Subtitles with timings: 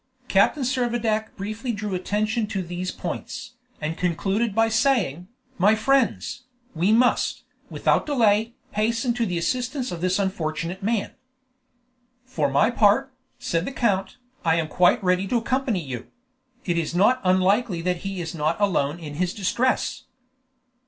[0.27, 5.27] Captain Servadac briefly drew attention to these points, and concluded by saying,
[5.59, 11.11] "My friends, we must, without delay, hasten to the assistance of this unfortunate man."
[12.25, 16.07] "For my part," said the count, "I am quite ready to accompany you;
[16.65, 20.05] it is not unlikely that he is not alone in his distress."